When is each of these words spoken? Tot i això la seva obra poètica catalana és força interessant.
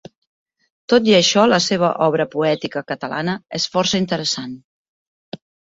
Tot 0.93 1.09
i 1.11 1.15
això 1.17 1.43
la 1.51 1.59
seva 1.67 1.91
obra 2.07 2.27
poètica 2.33 2.85
catalana 2.93 3.39
és 3.61 3.71
força 3.77 4.05
interessant. 4.07 4.61